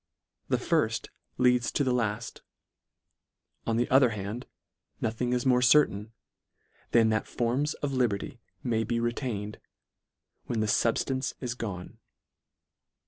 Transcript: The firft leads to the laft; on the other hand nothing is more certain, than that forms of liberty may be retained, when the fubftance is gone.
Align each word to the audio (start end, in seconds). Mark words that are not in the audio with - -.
The 0.47 0.57
firft 0.57 1.09
leads 1.37 1.71
to 1.73 1.83
the 1.83 1.93
laft; 1.93 2.41
on 3.67 3.77
the 3.77 3.87
other 3.91 4.09
hand 4.09 4.47
nothing 4.99 5.31
is 5.31 5.45
more 5.45 5.61
certain, 5.61 6.11
than 6.89 7.09
that 7.09 7.27
forms 7.27 7.75
of 7.75 7.93
liberty 7.93 8.41
may 8.63 8.83
be 8.83 8.99
retained, 8.99 9.59
when 10.45 10.59
the 10.59 10.65
fubftance 10.65 11.35
is 11.39 11.53
gone. 11.53 11.99